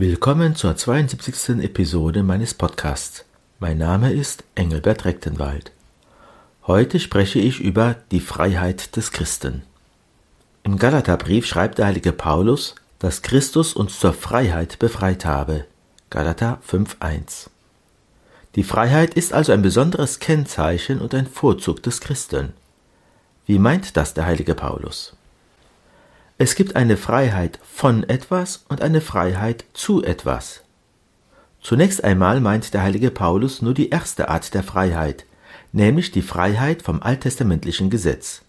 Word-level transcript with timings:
Willkommen 0.00 0.56
zur 0.56 0.76
72. 0.76 1.62
Episode 1.62 2.22
meines 2.22 2.54
Podcasts. 2.54 3.26
Mein 3.58 3.76
Name 3.76 4.10
ist 4.14 4.44
Engelbert 4.54 5.04
Rechtenwald. 5.04 5.72
Heute 6.66 6.98
spreche 6.98 7.38
ich 7.38 7.60
über 7.60 7.96
die 8.10 8.20
Freiheit 8.20 8.96
des 8.96 9.12
Christen. 9.12 9.60
Im 10.62 10.78
Galaterbrief 10.78 11.44
schreibt 11.44 11.76
der 11.76 11.84
heilige 11.84 12.12
Paulus, 12.12 12.76
dass 12.98 13.20
Christus 13.20 13.74
uns 13.74 14.00
zur 14.00 14.14
Freiheit 14.14 14.78
befreit 14.78 15.26
habe. 15.26 15.66
Galater 16.08 16.62
5.1. 16.66 17.50
Die 18.54 18.64
Freiheit 18.64 19.12
ist 19.12 19.34
also 19.34 19.52
ein 19.52 19.60
besonderes 19.60 20.18
Kennzeichen 20.18 20.98
und 21.02 21.12
ein 21.12 21.26
Vorzug 21.26 21.82
des 21.82 22.00
Christen. 22.00 22.54
Wie 23.44 23.58
meint 23.58 23.98
das 23.98 24.14
der 24.14 24.24
heilige 24.24 24.54
Paulus? 24.54 25.14
Es 26.42 26.54
gibt 26.54 26.74
eine 26.74 26.96
Freiheit 26.96 27.58
von 27.70 28.02
etwas 28.08 28.64
und 28.70 28.80
eine 28.80 29.02
Freiheit 29.02 29.66
zu 29.74 30.02
etwas. 30.02 30.62
Zunächst 31.60 32.02
einmal 32.02 32.40
meint 32.40 32.72
der 32.72 32.80
heilige 32.80 33.10
Paulus 33.10 33.60
nur 33.60 33.74
die 33.74 33.90
erste 33.90 34.30
Art 34.30 34.54
der 34.54 34.62
Freiheit, 34.62 35.26
nämlich 35.72 36.12
die 36.12 36.22
Freiheit 36.22 36.80
vom 36.80 37.02
alttestamentlichen 37.02 37.90
Gesetz. 37.90 38.40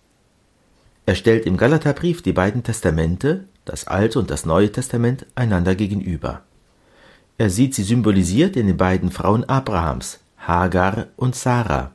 Er 1.05 1.15
stellt 1.15 1.45
im 1.45 1.57
Galaterbrief 1.57 2.21
die 2.21 2.31
beiden 2.31 2.63
Testamente, 2.63 3.43
das 3.65 3.87
Alte 3.87 4.19
und 4.19 4.31
das 4.31 4.45
Neue 4.45 4.71
Testament, 4.71 5.25
einander 5.35 5.75
gegenüber. 5.75 6.43
Er 7.37 7.49
sieht 7.49 7.75
sie 7.75 7.83
symbolisiert 7.83 8.55
in 8.55 8.67
den 8.67 8.77
beiden 8.77 9.11
Frauen 9.11 9.43
Abrahams, 9.43 10.21
Hagar 10.37 11.07
und 11.17 11.35
Sarah. 11.35 11.91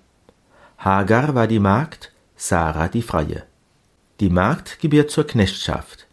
Hagar 0.76 1.34
war 1.34 1.46
die 1.46 1.58
Magd, 1.58 2.12
Sarah 2.36 2.88
die 2.88 3.00
Freie. 3.00 3.45
Die 4.20 4.30
Magd 4.30 4.80
gebiert 4.80 5.10
zur 5.10 5.26
Knechtschaft. 5.26 6.06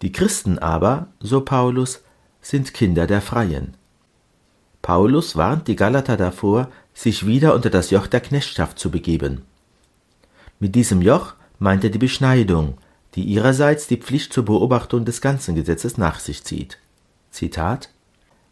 Die 0.00 0.10
Christen 0.10 0.58
aber, 0.58 1.08
so 1.20 1.42
Paulus, 1.42 2.02
sind 2.40 2.72
Kinder 2.72 3.06
der 3.06 3.20
Freien. 3.20 3.76
Paulus 4.80 5.36
warnt 5.36 5.68
die 5.68 5.76
Galater 5.76 6.16
davor, 6.16 6.70
sich 6.94 7.26
wieder 7.26 7.54
unter 7.54 7.68
das 7.68 7.90
Joch 7.90 8.06
der 8.06 8.20
Knechtschaft 8.20 8.78
zu 8.78 8.90
begeben. 8.90 9.42
Mit 10.60 10.74
diesem 10.74 11.02
Joch 11.02 11.34
meint 11.58 11.84
er 11.84 11.90
die 11.90 11.98
Beschneidung, 11.98 12.78
die 13.14 13.24
ihrerseits 13.24 13.86
die 13.86 13.98
Pflicht 13.98 14.32
zur 14.32 14.46
Beobachtung 14.46 15.04
des 15.04 15.20
ganzen 15.20 15.54
Gesetzes 15.54 15.98
nach 15.98 16.20
sich 16.20 16.44
zieht. 16.44 16.78
Zitat 17.30 17.90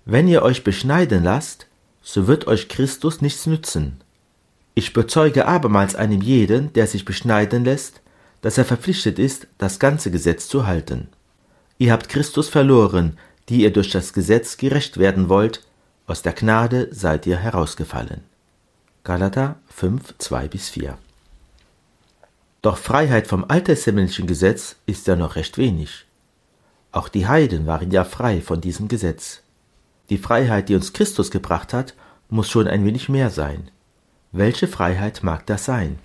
Wenn 0.04 0.28
ihr 0.28 0.42
euch 0.42 0.62
beschneiden 0.62 1.24
lasst, 1.24 1.66
so 2.02 2.26
wird 2.26 2.46
euch 2.46 2.68
Christus 2.68 3.22
nichts 3.22 3.46
nützen. 3.46 4.02
Ich 4.74 4.92
bezeuge 4.92 5.46
abermals 5.46 5.94
einem 5.94 6.20
jeden, 6.20 6.72
der 6.74 6.86
sich 6.86 7.04
beschneiden 7.04 7.64
lässt, 7.64 8.00
dass 8.42 8.58
er 8.58 8.64
verpflichtet 8.64 9.19
ist, 9.19 9.46
das 9.58 9.78
ganze 9.78 10.10
Gesetz 10.10 10.48
zu 10.48 10.66
halten. 10.66 11.08
Ihr 11.78 11.92
habt 11.92 12.08
Christus 12.08 12.48
verloren, 12.48 13.19
die 13.48 13.62
ihr 13.62 13.72
durch 13.72 13.91
das 13.91 14.12
Gesetz 14.12 14.56
gerecht 14.56 14.98
werden 14.98 15.28
wollt, 15.28 15.62
aus 16.06 16.22
der 16.22 16.32
Gnade 16.32 16.88
seid 16.92 17.27
ihr 17.27 17.36
herausgefallen. 17.36 18.22
Galater 19.05 19.56
5, 19.69 20.14
2 20.19 20.48
bis 20.48 20.69
4. 20.69 20.98
Doch 22.62 22.77
Freiheit 22.77 23.27
vom 23.27 23.44
alttestamentlichen 23.48 24.27
Gesetz 24.27 24.77
ist 24.86 25.06
ja 25.06 25.16
noch 25.16 25.36
recht 25.36 25.56
wenig. 25.56 26.06
Auch 26.92 27.08
die 27.08 27.27
Heiden 27.27 27.66
waren 27.66 27.91
ja 27.91 28.04
frei 28.04 28.41
von 28.41 28.60
diesem 28.60 28.88
Gesetz. 28.88 29.42
Die 30.10 30.19
Freiheit, 30.19 30.69
die 30.69 30.75
uns 30.75 30.92
Christus 30.92 31.30
gebracht 31.30 31.72
hat, 31.72 31.94
muss 32.28 32.48
schon 32.50 32.69
ein 32.69 32.84
wenig 32.84 33.08
mehr 33.08 33.30
sein. 33.30 33.70
Welche 34.32 34.69
Freiheit 34.69 35.22
mag 35.22 35.47
das 35.47 35.64
sein? 35.64 35.98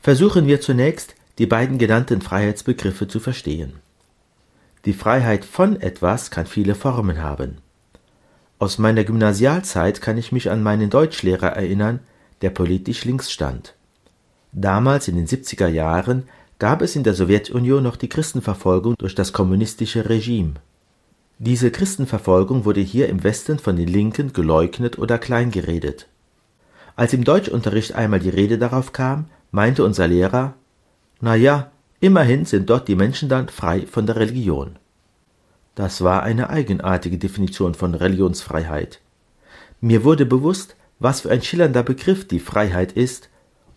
Versuchen 0.00 0.46
wir 0.46 0.60
zunächst, 0.60 1.15
die 1.38 1.46
beiden 1.46 1.78
genannten 1.78 2.22
Freiheitsbegriffe 2.22 3.08
zu 3.08 3.20
verstehen. 3.20 3.74
Die 4.84 4.92
Freiheit 4.92 5.44
von 5.44 5.80
etwas 5.80 6.30
kann 6.30 6.46
viele 6.46 6.74
Formen 6.74 7.22
haben. 7.22 7.58
Aus 8.58 8.78
meiner 8.78 9.04
Gymnasialzeit 9.04 10.00
kann 10.00 10.16
ich 10.16 10.32
mich 10.32 10.50
an 10.50 10.62
meinen 10.62 10.88
Deutschlehrer 10.88 11.48
erinnern, 11.48 12.00
der 12.40 12.50
politisch 12.50 13.04
links 13.04 13.30
stand. 13.30 13.74
Damals 14.52 15.08
in 15.08 15.16
den 15.16 15.26
70er 15.26 15.68
Jahren 15.68 16.28
gab 16.58 16.80
es 16.80 16.96
in 16.96 17.04
der 17.04 17.12
Sowjetunion 17.12 17.82
noch 17.82 17.96
die 17.96 18.08
Christenverfolgung 18.08 18.94
durch 18.96 19.14
das 19.14 19.34
kommunistische 19.34 20.08
Regime. 20.08 20.54
Diese 21.38 21.70
Christenverfolgung 21.70 22.64
wurde 22.64 22.80
hier 22.80 23.10
im 23.10 23.22
Westen 23.22 23.58
von 23.58 23.76
den 23.76 23.88
Linken 23.88 24.32
geleugnet 24.32 24.98
oder 24.98 25.18
kleingeredet. 25.18 26.06
Als 26.94 27.12
im 27.12 27.24
Deutschunterricht 27.24 27.94
einmal 27.94 28.20
die 28.20 28.30
Rede 28.30 28.56
darauf 28.56 28.94
kam, 28.94 29.26
meinte 29.50 29.84
unser 29.84 30.08
Lehrer, 30.08 30.54
na 31.20 31.34
ja, 31.34 31.70
immerhin 32.00 32.44
sind 32.44 32.68
dort 32.68 32.88
die 32.88 32.96
Menschen 32.96 33.28
dann 33.28 33.48
frei 33.48 33.86
von 33.86 34.06
der 34.06 34.16
Religion. 34.16 34.78
Das 35.74 36.02
war 36.02 36.22
eine 36.22 36.50
eigenartige 36.50 37.18
Definition 37.18 37.74
von 37.74 37.94
Religionsfreiheit. 37.94 39.00
Mir 39.80 40.04
wurde 40.04 40.26
bewusst, 40.26 40.76
was 40.98 41.20
für 41.20 41.30
ein 41.30 41.42
schillernder 41.42 41.82
Begriff 41.82 42.26
die 42.26 42.40
Freiheit 42.40 42.92
ist 42.92 43.28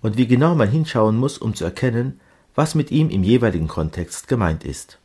und 0.01 0.17
wie 0.17 0.27
genau 0.27 0.55
man 0.55 0.69
hinschauen 0.69 1.17
muss, 1.17 1.37
um 1.37 1.55
zu 1.55 1.65
erkennen, 1.65 2.19
was 2.55 2.75
mit 2.75 2.91
ihm 2.91 3.09
im 3.09 3.23
jeweiligen 3.23 3.67
Kontext 3.67 4.27
gemeint 4.27 4.63
ist. 4.63 4.97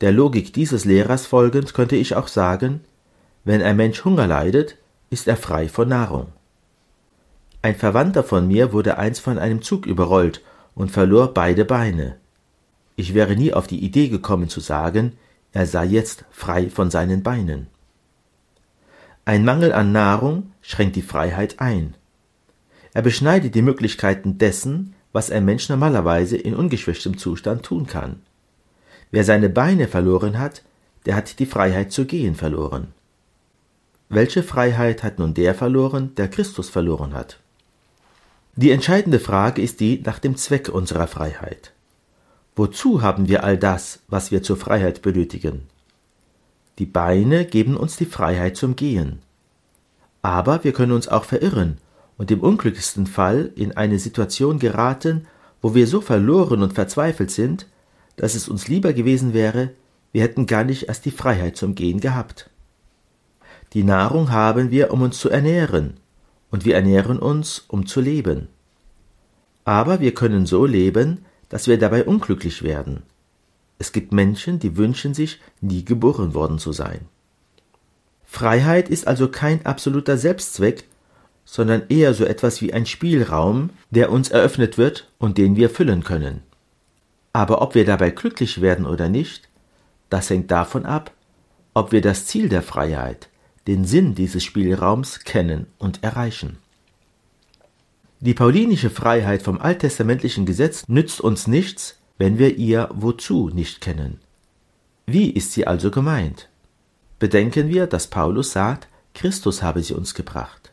Der 0.00 0.12
Logik 0.12 0.52
dieses 0.52 0.84
Lehrers 0.84 1.26
folgend 1.26 1.74
könnte 1.74 1.96
ich 1.96 2.16
auch 2.16 2.28
sagen, 2.28 2.80
wenn 3.44 3.62
ein 3.62 3.76
Mensch 3.76 4.04
Hunger 4.04 4.26
leidet, 4.26 4.76
ist 5.10 5.28
er 5.28 5.36
frei 5.36 5.68
von 5.68 5.88
Nahrung. 5.88 6.28
Ein 7.60 7.76
Verwandter 7.76 8.24
von 8.24 8.48
mir 8.48 8.72
wurde 8.72 8.98
einst 8.98 9.20
von 9.20 9.38
einem 9.38 9.62
Zug 9.62 9.86
überrollt 9.86 10.40
und 10.74 10.90
verlor 10.90 11.34
beide 11.34 11.64
Beine. 11.64 12.16
Ich 12.96 13.14
wäre 13.14 13.36
nie 13.36 13.52
auf 13.52 13.66
die 13.66 13.84
Idee 13.84 14.08
gekommen 14.08 14.48
zu 14.48 14.60
sagen, 14.60 15.12
er 15.52 15.66
sei 15.66 15.84
jetzt 15.84 16.24
frei 16.30 16.70
von 16.70 16.90
seinen 16.90 17.22
Beinen. 17.22 17.68
Ein 19.24 19.44
Mangel 19.44 19.72
an 19.72 19.92
Nahrung 19.92 20.52
schränkt 20.62 20.96
die 20.96 21.02
Freiheit 21.02 21.60
ein. 21.60 21.94
Er 22.94 23.02
beschneidet 23.02 23.54
die 23.54 23.62
Möglichkeiten 23.62 24.38
dessen, 24.38 24.94
was 25.12 25.30
ein 25.30 25.44
Mensch 25.44 25.68
normalerweise 25.68 26.36
in 26.36 26.54
ungeschwächtem 26.54 27.18
Zustand 27.18 27.62
tun 27.62 27.86
kann. 27.86 28.22
Wer 29.10 29.24
seine 29.24 29.50
Beine 29.50 29.88
verloren 29.88 30.38
hat, 30.38 30.62
der 31.06 31.16
hat 31.16 31.38
die 31.38 31.46
Freiheit 31.46 31.92
zu 31.92 32.06
gehen 32.06 32.34
verloren. 32.34 32.88
Welche 34.08 34.42
Freiheit 34.42 35.02
hat 35.02 35.18
nun 35.18 35.34
der 35.34 35.54
verloren, 35.54 36.14
der 36.16 36.28
Christus 36.28 36.68
verloren 36.68 37.14
hat? 37.14 37.41
Die 38.54 38.70
entscheidende 38.70 39.18
Frage 39.18 39.62
ist 39.62 39.80
die 39.80 40.02
nach 40.04 40.18
dem 40.18 40.36
Zweck 40.36 40.68
unserer 40.68 41.06
Freiheit. 41.06 41.72
Wozu 42.54 43.00
haben 43.00 43.26
wir 43.26 43.44
all 43.44 43.56
das, 43.56 44.00
was 44.08 44.30
wir 44.30 44.42
zur 44.42 44.58
Freiheit 44.58 45.00
benötigen? 45.00 45.62
Die 46.78 46.84
Beine 46.84 47.46
geben 47.46 47.78
uns 47.78 47.96
die 47.96 48.04
Freiheit 48.04 48.58
zum 48.58 48.76
Gehen. 48.76 49.20
Aber 50.20 50.64
wir 50.64 50.72
können 50.74 50.92
uns 50.92 51.08
auch 51.08 51.24
verirren 51.24 51.78
und 52.18 52.30
im 52.30 52.40
unglücklichsten 52.40 53.06
Fall 53.06 53.50
in 53.56 53.74
eine 53.76 53.98
Situation 53.98 54.58
geraten, 54.58 55.26
wo 55.62 55.74
wir 55.74 55.86
so 55.86 56.02
verloren 56.02 56.62
und 56.62 56.74
verzweifelt 56.74 57.30
sind, 57.30 57.66
dass 58.16 58.34
es 58.34 58.48
uns 58.48 58.68
lieber 58.68 58.92
gewesen 58.92 59.32
wäre, 59.32 59.70
wir 60.12 60.20
hätten 60.20 60.46
gar 60.46 60.64
nicht 60.64 60.88
erst 60.88 61.06
die 61.06 61.10
Freiheit 61.10 61.56
zum 61.56 61.74
Gehen 61.74 62.00
gehabt. 62.00 62.50
Die 63.72 63.82
Nahrung 63.82 64.30
haben 64.30 64.70
wir, 64.70 64.92
um 64.92 65.00
uns 65.00 65.18
zu 65.18 65.30
ernähren, 65.30 65.94
und 66.52 66.64
wir 66.64 66.76
ernähren 66.76 67.18
uns, 67.18 67.64
um 67.66 67.86
zu 67.86 68.00
leben. 68.00 68.46
Aber 69.64 69.98
wir 69.98 70.14
können 70.14 70.46
so 70.46 70.64
leben, 70.64 71.24
dass 71.48 71.66
wir 71.66 71.78
dabei 71.78 72.04
unglücklich 72.04 72.62
werden. 72.62 73.02
Es 73.78 73.90
gibt 73.90 74.12
Menschen, 74.12 74.60
die 74.60 74.76
wünschen 74.76 75.14
sich, 75.14 75.40
nie 75.60 75.84
geboren 75.84 76.34
worden 76.34 76.60
zu 76.60 76.72
sein. 76.72 77.00
Freiheit 78.24 78.88
ist 78.88 79.08
also 79.08 79.28
kein 79.28 79.66
absoluter 79.66 80.16
Selbstzweck, 80.16 80.84
sondern 81.44 81.82
eher 81.88 82.14
so 82.14 82.24
etwas 82.24 82.60
wie 82.62 82.72
ein 82.72 82.86
Spielraum, 82.86 83.70
der 83.90 84.12
uns 84.12 84.30
eröffnet 84.30 84.78
wird 84.78 85.10
und 85.18 85.38
den 85.38 85.56
wir 85.56 85.68
füllen 85.68 86.04
können. 86.04 86.42
Aber 87.32 87.62
ob 87.62 87.74
wir 87.74 87.84
dabei 87.84 88.10
glücklich 88.10 88.60
werden 88.60 88.86
oder 88.86 89.08
nicht, 89.08 89.48
das 90.10 90.30
hängt 90.30 90.50
davon 90.50 90.86
ab, 90.86 91.12
ob 91.74 91.92
wir 91.92 92.02
das 92.02 92.26
Ziel 92.26 92.48
der 92.48 92.62
Freiheit, 92.62 93.28
den 93.66 93.84
Sinn 93.84 94.14
dieses 94.14 94.42
Spielraums 94.42 95.20
kennen 95.20 95.66
und 95.78 96.02
erreichen. 96.02 96.58
Die 98.20 98.34
paulinische 98.34 98.90
Freiheit 98.90 99.42
vom 99.42 99.60
alttestamentlichen 99.60 100.46
Gesetz 100.46 100.84
nützt 100.88 101.20
uns 101.20 101.46
nichts, 101.46 101.98
wenn 102.18 102.38
wir 102.38 102.56
ihr 102.56 102.88
wozu 102.92 103.50
nicht 103.52 103.80
kennen. 103.80 104.20
Wie 105.06 105.30
ist 105.30 105.52
sie 105.52 105.66
also 105.66 105.90
gemeint? 105.90 106.48
Bedenken 107.18 107.68
wir, 107.68 107.86
dass 107.86 108.06
Paulus 108.06 108.52
sagt, 108.52 108.88
Christus 109.14 109.62
habe 109.62 109.82
sie 109.82 109.94
uns 109.94 110.14
gebracht. 110.14 110.72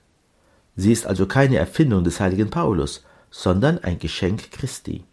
Sie 0.76 0.92
ist 0.92 1.06
also 1.06 1.26
keine 1.26 1.58
Erfindung 1.58 2.04
des 2.04 2.20
heiligen 2.20 2.50
Paulus, 2.50 3.04
sondern 3.32 3.80
ein 3.80 4.00
Geschenk 4.00 4.52
Christi. 4.52 5.04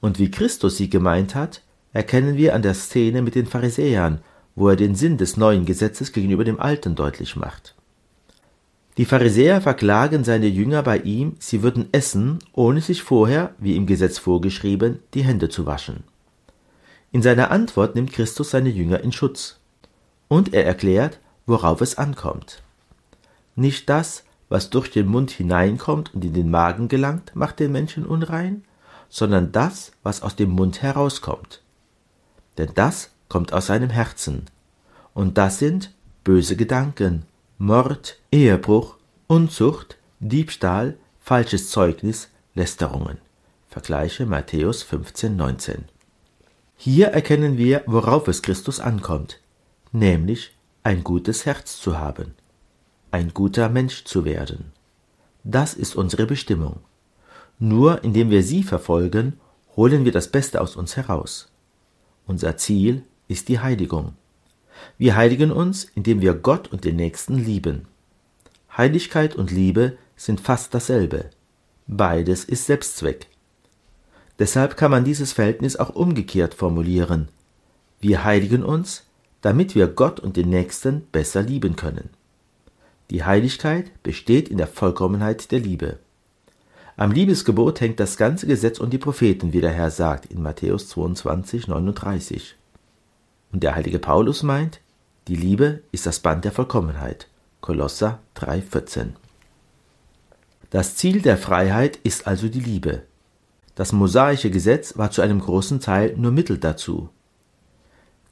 Und 0.00 0.18
wie 0.18 0.30
Christus 0.30 0.76
sie 0.76 0.90
gemeint 0.90 1.34
hat, 1.34 1.62
erkennen 1.92 2.36
wir 2.36 2.54
an 2.54 2.62
der 2.62 2.74
Szene 2.74 3.22
mit 3.22 3.34
den 3.34 3.46
Pharisäern 3.46 4.20
wo 4.56 4.68
er 4.68 4.76
den 4.76 4.94
Sinn 4.94 5.18
des 5.18 5.36
neuen 5.36 5.64
Gesetzes 5.64 6.12
gegenüber 6.12 6.44
dem 6.44 6.60
alten 6.60 6.94
deutlich 6.94 7.36
macht. 7.36 7.74
Die 8.96 9.04
Pharisäer 9.04 9.60
verklagen 9.60 10.22
seine 10.22 10.46
Jünger 10.46 10.82
bei 10.82 10.98
ihm, 10.98 11.34
sie 11.40 11.62
würden 11.62 11.88
essen, 11.90 12.38
ohne 12.52 12.80
sich 12.80 13.02
vorher, 13.02 13.54
wie 13.58 13.74
im 13.74 13.86
Gesetz 13.86 14.18
vorgeschrieben, 14.18 15.00
die 15.14 15.24
Hände 15.24 15.48
zu 15.48 15.66
waschen. 15.66 16.04
In 17.10 17.22
seiner 17.22 17.50
Antwort 17.50 17.96
nimmt 17.96 18.12
Christus 18.12 18.50
seine 18.50 18.68
Jünger 18.68 19.00
in 19.00 19.12
Schutz. 19.12 19.58
Und 20.28 20.54
er 20.54 20.64
erklärt, 20.64 21.18
worauf 21.46 21.80
es 21.80 21.98
ankommt. 21.98 22.62
Nicht 23.56 23.88
das, 23.88 24.24
was 24.48 24.70
durch 24.70 24.90
den 24.90 25.06
Mund 25.06 25.30
hineinkommt 25.30 26.14
und 26.14 26.24
in 26.24 26.32
den 26.32 26.50
Magen 26.50 26.88
gelangt, 26.88 27.34
macht 27.34 27.60
den 27.60 27.72
Menschen 27.72 28.06
unrein, 28.06 28.64
sondern 29.08 29.52
das, 29.52 29.92
was 30.02 30.22
aus 30.22 30.36
dem 30.36 30.50
Mund 30.50 30.82
herauskommt. 30.82 31.62
Denn 32.58 32.70
das 32.74 33.10
kommt 33.28 33.52
aus 33.52 33.66
seinem 33.66 33.90
Herzen. 33.90 34.46
Und 35.12 35.38
das 35.38 35.58
sind 35.58 35.92
böse 36.24 36.56
Gedanken, 36.56 37.24
Mord, 37.58 38.18
Ehebruch, 38.32 38.96
Unzucht, 39.26 39.96
Diebstahl, 40.20 40.96
falsches 41.20 41.70
Zeugnis, 41.70 42.28
Lästerungen. 42.54 43.18
Vergleiche 43.68 44.26
Matthäus 44.26 44.82
15, 44.82 45.36
19. 45.36 45.84
Hier 46.76 47.08
erkennen 47.08 47.56
wir, 47.58 47.82
worauf 47.86 48.28
es 48.28 48.42
Christus 48.42 48.80
ankommt, 48.80 49.40
nämlich 49.92 50.56
ein 50.82 51.02
gutes 51.02 51.46
Herz 51.46 51.80
zu 51.80 51.98
haben, 51.98 52.34
ein 53.10 53.32
guter 53.32 53.68
Mensch 53.68 54.04
zu 54.04 54.24
werden. 54.24 54.72
Das 55.44 55.74
ist 55.74 55.96
unsere 55.96 56.26
Bestimmung. 56.26 56.80
Nur 57.58 58.04
indem 58.04 58.30
wir 58.30 58.42
sie 58.42 58.62
verfolgen, 58.62 59.38
holen 59.76 60.04
wir 60.04 60.12
das 60.12 60.28
Beste 60.28 60.60
aus 60.60 60.76
uns 60.76 60.96
heraus. 60.96 61.50
Unser 62.26 62.56
Ziel 62.56 63.02
ist 63.34 63.48
die 63.48 63.58
Heiligung. 63.58 64.12
Wir 64.96 65.16
heiligen 65.16 65.50
uns, 65.50 65.82
indem 65.96 66.20
wir 66.20 66.34
Gott 66.34 66.68
und 66.68 66.84
den 66.84 66.94
Nächsten 66.94 67.36
lieben. 67.36 67.88
Heiligkeit 68.76 69.34
und 69.34 69.50
Liebe 69.50 69.98
sind 70.14 70.40
fast 70.40 70.72
dasselbe. 70.72 71.30
Beides 71.88 72.44
ist 72.44 72.66
Selbstzweck. 72.66 73.26
Deshalb 74.38 74.76
kann 74.76 74.92
man 74.92 75.04
dieses 75.04 75.32
Verhältnis 75.32 75.74
auch 75.74 75.90
umgekehrt 75.90 76.54
formulieren. 76.54 77.26
Wir 78.00 78.22
heiligen 78.22 78.62
uns, 78.62 79.02
damit 79.40 79.74
wir 79.74 79.88
Gott 79.88 80.20
und 80.20 80.36
den 80.36 80.48
Nächsten 80.48 81.00
besser 81.10 81.42
lieben 81.42 81.74
können. 81.74 82.10
Die 83.10 83.24
Heiligkeit 83.24 83.90
besteht 84.04 84.48
in 84.48 84.58
der 84.58 84.68
Vollkommenheit 84.68 85.50
der 85.50 85.58
Liebe. 85.58 85.98
Am 86.96 87.10
Liebesgebot 87.10 87.80
hängt 87.80 87.98
das 87.98 88.16
ganze 88.16 88.46
Gesetz 88.46 88.78
und 88.78 88.92
die 88.92 88.98
Propheten, 88.98 89.52
wie 89.52 89.60
der 89.60 89.72
Herr 89.72 89.90
sagt 89.90 90.26
in 90.26 90.40
Matthäus 90.40 90.88
22, 90.90 91.66
39. 91.66 92.54
Und 93.54 93.62
der 93.62 93.76
heilige 93.76 94.00
Paulus 94.00 94.42
meint, 94.42 94.80
die 95.28 95.36
Liebe 95.36 95.84
ist 95.92 96.06
das 96.06 96.18
Band 96.18 96.44
der 96.44 96.50
Vollkommenheit. 96.50 97.28
Kolosser 97.60 98.18
3, 98.34 98.60
14. 98.60 99.14
Das 100.70 100.96
Ziel 100.96 101.22
der 101.22 101.38
Freiheit 101.38 102.00
ist 102.02 102.26
also 102.26 102.48
die 102.48 102.58
Liebe. 102.58 103.02
Das 103.76 103.92
mosaische 103.92 104.50
Gesetz 104.50 104.98
war 104.98 105.12
zu 105.12 105.22
einem 105.22 105.38
großen 105.38 105.78
Teil 105.78 106.16
nur 106.16 106.32
Mittel 106.32 106.58
dazu. 106.58 107.10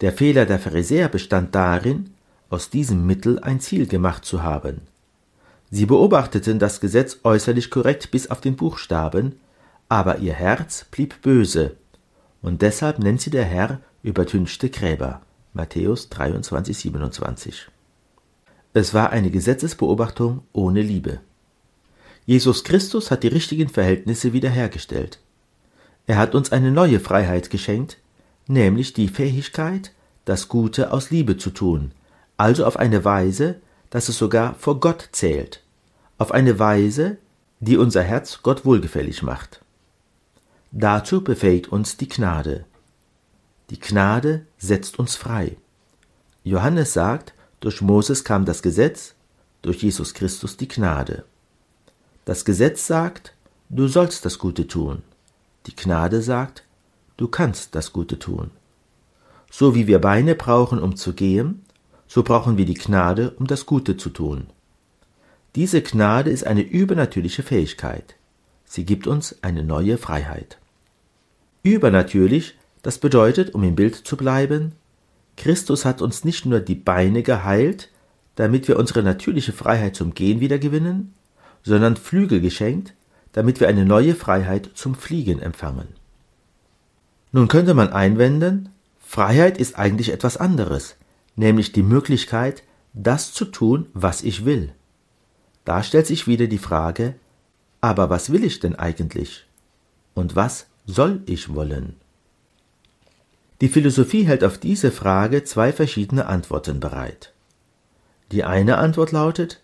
Der 0.00 0.12
Fehler 0.12 0.44
der 0.44 0.58
Pharisäer 0.58 1.08
bestand 1.08 1.54
darin, 1.54 2.10
aus 2.50 2.69
diesem 2.69 3.06
Mittel 3.06 3.38
ein 3.38 3.60
Ziel 3.60 3.86
gemacht 3.86 4.24
zu 4.24 4.42
haben. 4.42 4.80
Sie 5.70 5.86
beobachteten 5.86 6.58
das 6.58 6.80
Gesetz 6.80 7.19
äußerlich 7.22 7.70
korrekt 7.70 8.10
bis 8.10 8.28
auf 8.28 8.40
den 8.40 8.56
Buchstaben, 8.56 9.38
aber 9.88 10.19
ihr 10.19 10.34
Herz 10.34 10.84
blieb 10.90 11.22
böse, 11.22 11.76
und 12.42 12.60
deshalb 12.62 12.98
nennt 12.98 13.20
sie 13.20 13.30
der 13.30 13.44
Herr 13.44 13.80
übertünchte 14.02 14.68
Gräber. 14.68 15.22
Matthäus 15.54 16.08
23, 16.08 16.76
27. 16.76 17.68
Es 18.74 18.94
war 18.94 19.10
eine 19.10 19.30
Gesetzesbeobachtung 19.30 20.42
ohne 20.52 20.82
Liebe. 20.82 21.20
Jesus 22.24 22.64
Christus 22.64 23.10
hat 23.10 23.22
die 23.22 23.28
richtigen 23.28 23.68
Verhältnisse 23.68 24.32
wiederhergestellt. 24.32 25.20
Er 26.06 26.16
hat 26.16 26.34
uns 26.34 26.52
eine 26.52 26.70
neue 26.70 27.00
Freiheit 27.00 27.50
geschenkt, 27.50 27.98
nämlich 28.46 28.92
die 28.92 29.08
Fähigkeit, 29.08 29.92
das 30.24 30.48
Gute 30.48 30.92
aus 30.92 31.10
Liebe 31.10 31.36
zu 31.36 31.50
tun, 31.50 31.92
also 32.36 32.64
auf 32.64 32.76
eine 32.76 33.04
Weise, 33.04 33.60
dass 33.90 34.08
es 34.08 34.18
sogar 34.18 34.54
vor 34.54 34.80
Gott 34.80 35.10
zählt, 35.12 35.62
auf 36.18 36.32
eine 36.32 36.58
Weise, 36.58 37.18
die 37.60 37.76
unser 37.76 38.02
Herz 38.02 38.40
Gott 38.42 38.64
wohlgefällig 38.64 39.22
macht. 39.22 39.60
Dazu 40.74 41.22
befähigt 41.22 41.69
uns 41.69 41.98
die 41.98 42.08
Gnade. 42.08 42.64
Die 43.69 43.78
Gnade 43.78 44.46
setzt 44.56 44.98
uns 44.98 45.16
frei. 45.16 45.58
Johannes 46.44 46.94
sagt, 46.94 47.34
durch 47.60 47.82
Moses 47.82 48.24
kam 48.24 48.46
das 48.46 48.62
Gesetz, 48.62 49.14
durch 49.60 49.82
Jesus 49.82 50.14
Christus 50.14 50.56
die 50.56 50.69
Gnade. 50.69 51.24
Das 52.24 52.46
Gesetz 52.46 52.86
sagt, 52.86 53.34
du 53.69 53.86
sollst 53.86 54.24
das 54.24 54.38
Gute 54.38 54.66
tun. 54.66 55.02
Die 55.66 55.76
Gnade 55.76 56.22
sagt, 56.22 56.64
du 57.19 57.28
kannst 57.28 57.74
das 57.74 57.92
Gute 57.92 58.19
tun. 58.19 58.50
So 59.50 59.74
wie 59.74 59.86
wir 59.86 60.00
Beine 60.00 60.34
brauchen, 60.34 60.78
um 60.78 60.96
zu 60.96 61.12
gehen, 61.12 61.66
so 62.08 62.22
brauchen 62.22 62.56
wir 62.56 62.64
die 62.64 62.74
Gnade, 62.74 63.32
um 63.38 63.46
das 63.46 63.66
Gute 63.66 63.98
zu 63.98 64.08
tun. 64.08 64.46
Diese 65.54 65.82
Gnade 65.82 66.30
ist 66.30 66.46
eine 66.46 66.62
übernatürliche 66.62 67.42
Fähigkeit. 67.42 68.14
Sie 68.64 68.86
gibt 68.86 69.06
uns 69.06 69.36
eine 69.42 69.62
neue 69.64 69.98
Freiheit. 69.98 70.56
Übernatürlich, 71.62 72.58
das 72.82 72.98
bedeutet, 72.98 73.54
um 73.54 73.62
im 73.62 73.76
Bild 73.76 73.94
zu 73.94 74.16
bleiben, 74.16 74.72
Christus 75.36 75.84
hat 75.84 76.02
uns 76.02 76.24
nicht 76.24 76.46
nur 76.46 76.60
die 76.60 76.74
Beine 76.74 77.22
geheilt, 77.22 77.90
damit 78.34 78.68
wir 78.68 78.78
unsere 78.78 79.02
natürliche 79.02 79.52
Freiheit 79.52 79.96
zum 79.96 80.14
Gehen 80.14 80.40
wiedergewinnen, 80.40 81.14
sondern 81.62 81.96
Flügel 81.96 82.40
geschenkt, 82.40 82.94
damit 83.32 83.60
wir 83.60 83.68
eine 83.68 83.84
neue 83.84 84.14
Freiheit 84.14 84.70
zum 84.74 84.94
Fliegen 84.94 85.40
empfangen. 85.40 85.88
Nun 87.30 87.48
könnte 87.48 87.74
man 87.74 87.92
einwenden, 87.92 88.68
Freiheit 88.98 89.58
ist 89.58 89.78
eigentlich 89.78 90.10
etwas 90.10 90.36
anderes, 90.36 90.96
nämlich 91.36 91.72
die 91.72 91.82
Möglichkeit, 91.82 92.62
das 92.92 93.32
zu 93.32 93.46
tun, 93.46 93.86
was 93.94 94.22
ich 94.22 94.44
will. 94.44 94.72
Da 95.64 95.82
stellt 95.82 96.06
sich 96.06 96.26
wieder 96.26 96.46
die 96.46 96.58
Frage, 96.58 97.14
aber 97.80 98.10
was 98.10 98.32
will 98.32 98.44
ich 98.44 98.60
denn 98.60 98.74
eigentlich? 98.74 99.46
Und 100.14 100.36
was 100.36 100.66
soll 100.87 101.23
ich 101.26 101.55
wollen? 101.55 101.96
Die 103.61 103.69
Philosophie 103.69 104.25
hält 104.25 104.43
auf 104.43 104.58
diese 104.58 104.90
Frage 104.90 105.44
zwei 105.44 105.73
verschiedene 105.73 106.26
Antworten 106.26 106.81
bereit. 106.81 107.32
Die 108.32 108.44
eine 108.44 108.79
Antwort 108.79 109.12
lautet, 109.12 109.61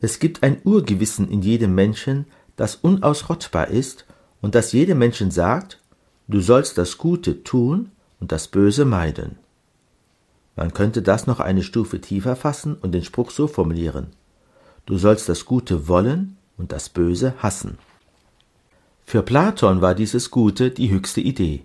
es 0.00 0.18
gibt 0.18 0.42
ein 0.42 0.60
Urgewissen 0.64 1.28
in 1.28 1.42
jedem 1.42 1.74
Menschen, 1.74 2.26
das 2.56 2.76
unausrottbar 2.76 3.68
ist 3.68 4.04
und 4.40 4.54
das 4.54 4.72
jedem 4.72 4.98
Menschen 4.98 5.30
sagt, 5.30 5.80
du 6.28 6.40
sollst 6.40 6.78
das 6.78 6.98
Gute 6.98 7.42
tun 7.42 7.90
und 8.20 8.30
das 8.30 8.48
Böse 8.48 8.84
meiden. 8.84 9.38
Man 10.56 10.72
könnte 10.72 11.02
das 11.02 11.26
noch 11.26 11.40
eine 11.40 11.62
Stufe 11.62 12.00
tiefer 12.00 12.36
fassen 12.36 12.76
und 12.76 12.92
den 12.92 13.02
Spruch 13.02 13.30
so 13.30 13.48
formulieren. 13.48 14.08
Du 14.86 14.98
sollst 14.98 15.28
das 15.28 15.44
Gute 15.44 15.88
wollen 15.88 16.36
und 16.56 16.70
das 16.70 16.88
Böse 16.88 17.34
hassen. 17.38 17.78
Für 19.04 19.22
Platon 19.22 19.80
war 19.80 19.94
dieses 19.94 20.30
Gute 20.30 20.70
die 20.70 20.90
höchste 20.90 21.20
Idee. 21.20 21.62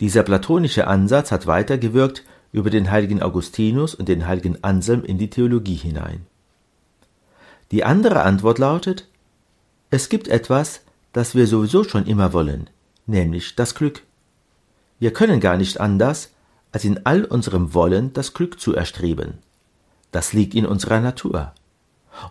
Dieser 0.00 0.22
platonische 0.22 0.86
Ansatz 0.86 1.32
hat 1.32 1.46
weitergewirkt 1.46 2.24
über 2.52 2.70
den 2.70 2.90
heiligen 2.90 3.22
Augustinus 3.22 3.94
und 3.94 4.08
den 4.08 4.26
heiligen 4.26 4.62
Anselm 4.62 5.04
in 5.04 5.18
die 5.18 5.30
Theologie 5.30 5.74
hinein. 5.74 6.26
Die 7.70 7.84
andere 7.84 8.22
Antwort 8.22 8.58
lautet, 8.58 9.08
es 9.90 10.08
gibt 10.08 10.28
etwas, 10.28 10.80
das 11.12 11.34
wir 11.34 11.46
sowieso 11.46 11.84
schon 11.84 12.06
immer 12.06 12.32
wollen, 12.32 12.70
nämlich 13.06 13.56
das 13.56 13.74
Glück. 13.74 14.02
Wir 14.98 15.12
können 15.12 15.40
gar 15.40 15.56
nicht 15.56 15.80
anders, 15.80 16.32
als 16.72 16.84
in 16.84 17.04
all 17.04 17.24
unserem 17.24 17.74
Wollen 17.74 18.12
das 18.12 18.34
Glück 18.34 18.60
zu 18.60 18.74
erstreben. 18.74 19.38
Das 20.12 20.32
liegt 20.32 20.54
in 20.54 20.66
unserer 20.66 21.00
Natur. 21.00 21.52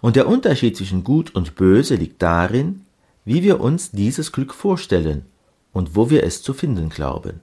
Und 0.01 0.15
der 0.15 0.27
Unterschied 0.27 0.75
zwischen 0.75 1.03
Gut 1.03 1.33
und 1.35 1.55
Böse 1.55 1.95
liegt 1.95 2.21
darin, 2.21 2.85
wie 3.27 3.43
wir 3.43 3.59
uns 3.59 3.91
dieses 3.91 4.31
Glück 4.31 4.53
vorstellen 4.53 5.25
und 5.73 5.97
wo 5.97 6.09
wir 6.09 6.23
es 6.23 6.41
zu 6.41 6.53
finden 6.53 6.87
glauben. 6.87 7.41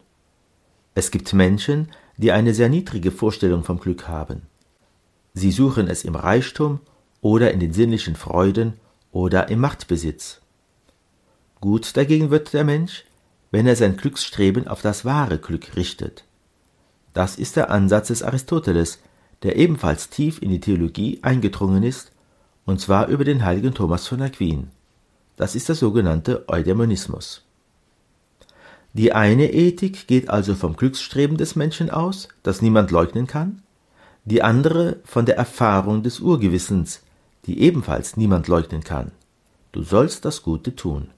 Es 0.94 1.10
gibt 1.10 1.34
Menschen, 1.34 1.88
die 2.16 2.32
eine 2.32 2.54
sehr 2.54 2.70
niedrige 2.70 3.10
Vorstellung 3.10 3.64
vom 3.64 3.78
Glück 3.78 4.08
haben. 4.08 4.46
Sie 5.34 5.52
suchen 5.52 5.86
es 5.88 6.02
im 6.02 6.14
Reichtum 6.14 6.80
oder 7.20 7.50
in 7.50 7.60
den 7.60 7.74
sinnlichen 7.74 8.16
Freuden 8.16 8.80
oder 9.12 9.50
im 9.50 9.60
Machtbesitz. 9.60 10.40
Gut 11.60 11.94
dagegen 11.98 12.30
wird 12.30 12.54
der 12.54 12.64
Mensch, 12.64 13.04
wenn 13.50 13.66
er 13.66 13.76
sein 13.76 13.98
Glücksstreben 13.98 14.66
auf 14.66 14.80
das 14.80 15.04
wahre 15.04 15.36
Glück 15.36 15.76
richtet. 15.76 16.24
Das 17.12 17.36
ist 17.36 17.56
der 17.56 17.70
Ansatz 17.70 18.08
des 18.08 18.22
Aristoteles, 18.22 19.00
der 19.42 19.56
ebenfalls 19.56 20.08
tief 20.08 20.40
in 20.40 20.48
die 20.48 20.60
Theologie 20.60 21.18
eingedrungen 21.20 21.82
ist, 21.82 22.10
und 22.64 22.80
zwar 22.80 23.08
über 23.08 23.24
den 23.24 23.44
heiligen 23.44 23.74
Thomas 23.74 24.06
von 24.06 24.22
Aquin. 24.22 24.70
Das 25.36 25.54
ist 25.54 25.68
der 25.68 25.74
sogenannte 25.74 26.48
Eudaimonismus. 26.48 27.42
Die 28.92 29.12
eine 29.12 29.52
Ethik 29.52 30.06
geht 30.06 30.30
also 30.30 30.54
vom 30.54 30.76
Glücksstreben 30.76 31.36
des 31.36 31.56
Menschen 31.56 31.90
aus, 31.90 32.28
das 32.44 32.62
niemand 32.62 32.92
leugnen 32.92 33.26
kann, 33.26 33.62
die 34.24 34.42
andere 34.42 35.00
von 35.04 35.26
der 35.26 35.36
Erfahrung 35.36 36.04
des 36.04 36.20
Urgewissens, 36.20 37.02
die 37.46 37.60
ebenfalls 37.60 38.16
niemand 38.16 38.46
leugnen 38.46 38.84
kann. 38.84 39.10
Du 39.72 39.82
sollst 39.82 40.24
das 40.24 40.42
Gute 40.42 40.76
tun. 40.76 41.10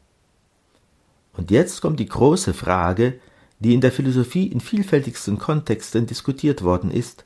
Und 1.34 1.50
jetzt 1.50 1.82
kommt 1.82 2.00
die 2.00 2.08
große 2.08 2.54
Frage, 2.54 3.20
die 3.58 3.74
in 3.74 3.82
der 3.82 3.92
Philosophie 3.92 4.46
in 4.46 4.60
vielfältigsten 4.60 5.38
Kontexten 5.38 6.06
diskutiert 6.06 6.62
worden 6.62 6.90
ist. 6.90 7.24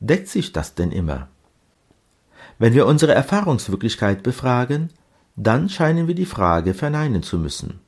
Deckt 0.00 0.28
sich 0.28 0.52
das 0.52 0.74
denn 0.74 0.92
immer? 0.92 1.28
Wenn 2.58 2.74
wir 2.74 2.86
unsere 2.86 3.12
Erfahrungswirklichkeit 3.12 4.22
befragen, 4.22 4.90
dann 5.42 5.70
scheinen 5.70 6.06
wir 6.06 6.14
die 6.14 6.26
Frage 6.26 6.74
verneinen 6.74 7.22
zu 7.22 7.38
müssen. 7.38 7.80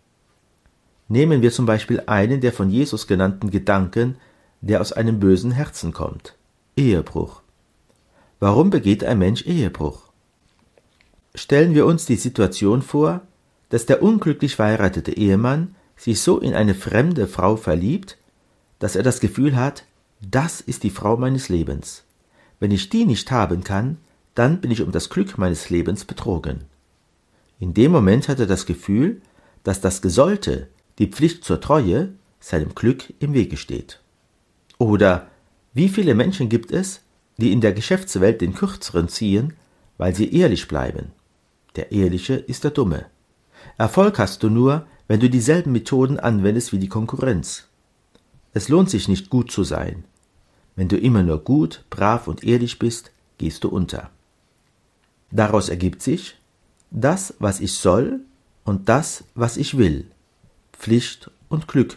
Nehmen 1.09 1.43
wir 1.43 1.53
zum 1.53 1.67
Beispiel 1.67 2.03
einen 2.07 2.41
der 2.41 2.53
von 2.53 2.71
Jesus 2.71 3.07
genannten 3.07 3.51
Gedanken, 3.51 4.17
der 4.63 4.81
aus 4.81 4.93
einem 4.93 5.21
bösen 5.21 5.51
Herzen 5.51 5.93
kommt. 5.93 6.35
Ehebruch. 6.77 7.43
Warum 8.41 8.71
begeht 8.71 9.05
ein 9.05 9.19
Mensch 9.19 9.45
Ehebruch? 9.45 10.01
Stellen 11.35 11.75
wir 11.75 11.85
uns 11.85 12.07
die 12.07 12.17
Situation 12.17 12.81
vor, 12.81 13.21
dass 13.69 13.85
der 13.85 14.03
unglücklich 14.03 14.57
verheiratete 14.57 15.13
Ehemann 15.13 15.75
sich 15.97 16.23
so 16.23 16.39
in 16.39 16.55
eine 16.55 16.75
fremde 16.75 17.27
Frau 17.27 17.57
verliebt, 17.57 18.17
dass 18.79 18.97
er 18.97 19.03
das 19.03 19.21
Gefühl 19.21 19.57
hat, 19.57 19.85
das 20.23 20.63
ist 20.63 20.85
die 20.85 20.91
Frau 20.91 21.19
meines 21.19 21.51
Lebens. 21.51 22.05
Wenn 22.61 22.71
ich 22.71 22.89
die 22.89 23.05
nicht 23.05 23.31
haben 23.31 23.63
kann, 23.63 23.99
dann 24.35 24.63
bin 24.63 24.71
ich 24.71 24.81
um 24.81 24.91
das 24.91 25.11
Glück 25.11 25.37
meines 25.37 25.69
Lebens 25.69 26.07
betrogen. 26.07 26.65
In 27.63 27.75
dem 27.75 27.93
Moment 27.93 28.29
hat 28.29 28.41
er 28.41 28.47
das 28.47 28.67
Gefühl, 28.67 29.23
dass 29.63 29.81
das 29.81 30.03
Gesollte, 30.03 30.67
die 30.99 31.07
Pflicht 31.07 31.45
zur 31.45 31.61
Treue, 31.61 32.09
seinem 32.41 32.75
Glück 32.75 33.15
im 33.21 33.35
Wege 33.35 33.57
steht. 33.57 34.01
Oder 34.79 35.29
wie 35.73 35.89
viele 35.89 36.17
Menschen 36.17 36.49
gibt 36.49 36.73
es, 36.73 37.03
die 37.37 37.53
in 37.53 37.61
der 37.61 37.73
Geschäftswelt 37.73 38.41
den 38.41 38.53
Kürzeren 38.55 39.07
ziehen, 39.07 39.53
weil 39.97 40.13
sie 40.13 40.35
ehrlich 40.35 40.67
bleiben? 40.67 41.13
Der 41.77 41.93
Ehrliche 41.93 42.35
ist 42.35 42.65
der 42.65 42.73
Dumme. 42.73 43.07
Erfolg 43.79 44.19
hast 44.19 44.43
du 44.43 44.51
nur, 44.51 44.85
wenn 45.07 45.21
du 45.21 45.31
dieselben 45.31 45.71
Methoden 45.71 46.19
anwendest 46.19 46.73
wie 46.73 46.81
die 46.81 46.89
Konkurrenz. 46.89 47.69
Es 48.55 48.69
lohnt 48.71 48.91
sich 48.91 49.07
nicht 49.07 49.31
gut 49.31 49.53
zu 49.53 49.63
sein. 49.63 50.03
Wenn 50.75 50.89
du 50.89 50.97
immer 50.97 51.23
nur 51.23 51.39
gut, 51.39 51.85
brav 51.91 52.27
und 52.27 52.43
ehrlich 52.43 52.81
bist, 52.81 53.13
gehst 53.39 53.63
du 53.63 53.69
unter. 53.69 54.11
Daraus 55.31 55.69
ergibt 55.69 56.03
sich, 56.03 56.42
das, 56.93 57.35
was 57.39 57.61
ich 57.61 57.73
soll 57.73 58.21
und 58.65 58.89
das, 58.89 59.25
was 59.35 59.57
ich 59.57 59.79
will, 59.79 60.07
Pflicht 60.73 61.31
und 61.49 61.67
Glück, 61.67 61.97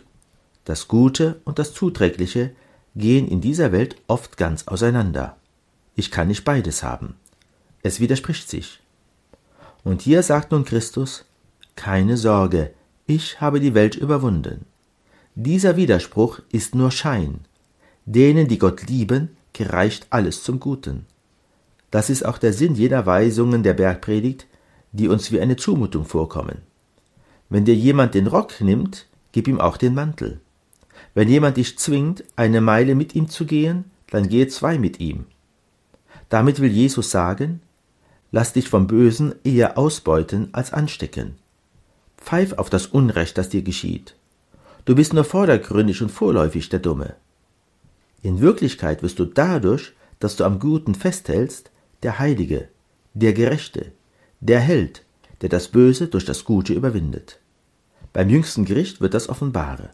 das 0.64 0.88
Gute 0.88 1.42
und 1.44 1.60
das 1.60 1.74
Zuträgliche 1.74 2.52
gehen 2.96 3.28
in 3.28 3.42
dieser 3.42 3.72
Welt 3.72 3.98
oft 4.08 4.38
ganz 4.38 4.68
auseinander. 4.68 5.36
Ich 5.96 6.12
kann 6.12 6.30
nicht 6.30 6.46
beides 6.46 6.82
haben. 6.82 7.16
Es 7.84 8.00
widerspricht 8.00 8.50
sich. 8.50 8.80
Und 9.84 10.02
hier 10.02 10.24
sagt 10.24 10.52
nun 10.52 10.66
Christus, 10.66 11.26
keine 11.76 12.18
Sorge, 12.18 12.72
ich 13.06 13.42
habe 13.42 13.60
die 13.60 13.76
Welt 13.76 13.96
überwunden. 13.96 14.66
Dieser 15.36 15.76
Widerspruch 15.76 16.40
ist 16.52 16.74
nur 16.74 16.90
Schein. 16.90 17.42
Denen, 18.06 18.48
die 18.48 18.58
Gott 18.58 18.88
lieben, 18.88 19.36
gereicht 19.54 20.08
alles 20.10 20.44
zum 20.44 20.60
Guten. 20.60 21.06
Das 21.92 22.10
ist 22.10 22.26
auch 22.26 22.38
der 22.38 22.54
Sinn 22.54 22.76
jener 22.76 23.06
Weisungen 23.06 23.62
der 23.62 23.74
Bergpredigt, 23.74 24.48
die 24.96 25.08
uns 25.08 25.32
wie 25.32 25.40
eine 25.40 25.56
Zumutung 25.58 26.06
vorkommen. 26.06 26.60
Wenn 27.50 27.66
dir 27.66 27.76
jemand 27.76 28.14
den 28.14 28.28
Rock 28.28 28.62
nimmt, 28.62 29.08
gib 29.32 29.48
ihm 29.48 29.60
auch 29.60 29.78
den 29.78 29.94
Mantel. 29.94 30.40
Wenn 31.14 31.30
jemand 31.30 31.58
dich 31.58 31.78
zwingt, 31.78 32.24
eine 32.36 32.62
Meile 32.62 32.96
mit 32.96 33.16
ihm 33.16 33.30
zu 33.30 33.46
gehen, 33.46 33.86
dann 34.10 34.30
gehe 34.30 34.48
zwei 34.48 34.78
mit 34.78 35.00
ihm. 35.00 35.26
Damit 36.30 36.60
will 36.60 36.72
Jesus 36.72 37.12
sagen, 37.12 37.62
lass 38.32 38.54
dich 38.54 38.70
vom 38.70 38.88
Bösen 38.88 39.36
eher 39.44 39.78
ausbeuten 39.78 40.50
als 40.54 40.74
anstecken. 40.74 41.36
Pfeif 42.18 42.54
auf 42.54 42.70
das 42.70 42.88
Unrecht, 42.88 43.38
das 43.38 43.50
dir 43.50 43.62
geschieht. 43.62 44.16
Du 44.86 44.96
bist 44.96 45.14
nur 45.14 45.24
vordergründig 45.24 46.02
und 46.02 46.10
vorläufig 46.10 46.70
der 46.70 46.80
Dumme. 46.80 47.16
In 48.22 48.40
Wirklichkeit 48.40 49.04
wirst 49.04 49.20
du 49.20 49.26
dadurch, 49.26 49.94
dass 50.20 50.36
du 50.36 50.44
am 50.44 50.60
Guten 50.60 50.96
festhältst, 50.96 51.72
der 52.04 52.18
Heilige, 52.20 52.70
der 53.14 53.34
Gerechte, 53.34 53.92
der 54.40 54.60
Held, 54.60 55.04
der 55.42 55.50
das 55.50 55.68
Böse 55.68 56.08
durch 56.08 56.26
das 56.26 56.44
Gute 56.46 56.74
überwindet. 56.74 57.40
Beim 58.14 58.30
jüngsten 58.30 58.66
Gericht 58.66 59.02
wird 59.02 59.14
das 59.14 59.30
offenbare. 59.30 59.90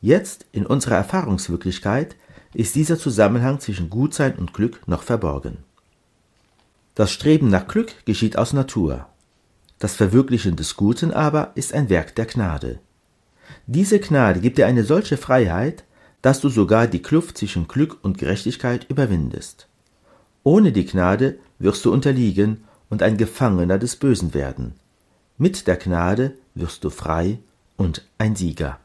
Jetzt, 0.00 0.46
in 0.52 0.66
unserer 0.66 0.96
Erfahrungswirklichkeit, 0.96 2.16
ist 2.54 2.74
dieser 2.74 2.98
Zusammenhang 2.98 3.60
zwischen 3.60 3.90
Gutsein 3.90 4.36
und 4.36 4.52
Glück 4.52 4.86
noch 4.86 5.02
verborgen. 5.02 5.58
Das 6.94 7.12
Streben 7.12 7.48
nach 7.48 7.66
Glück 7.68 8.04
geschieht 8.04 8.36
aus 8.36 8.52
Natur. 8.52 9.06
Das 9.78 9.94
Verwirklichen 9.94 10.56
des 10.56 10.76
Guten 10.76 11.12
aber 11.12 11.52
ist 11.54 11.72
ein 11.72 11.88
Werk 11.88 12.14
der 12.14 12.26
Gnade. 12.26 12.80
Diese 13.66 13.98
Gnade 13.98 14.40
gibt 14.40 14.58
dir 14.58 14.66
eine 14.66 14.84
solche 14.84 15.16
Freiheit, 15.16 15.84
dass 16.20 16.40
du 16.40 16.48
sogar 16.48 16.86
die 16.86 17.02
Kluft 17.02 17.38
zwischen 17.38 17.66
Glück 17.66 17.98
und 18.02 18.18
Gerechtigkeit 18.18 18.86
überwindest. 18.88 19.66
Ohne 20.44 20.72
die 20.72 20.86
Gnade 20.86 21.38
wirst 21.58 21.84
du 21.84 21.92
unterliegen 21.92 22.64
und 22.92 23.02
ein 23.02 23.16
Gefangener 23.16 23.78
des 23.78 23.96
Bösen 23.96 24.34
werden. 24.34 24.74
Mit 25.38 25.66
der 25.66 25.78
Gnade 25.78 26.34
wirst 26.54 26.84
du 26.84 26.90
frei 26.90 27.38
und 27.78 28.06
ein 28.18 28.36
Sieger. 28.36 28.80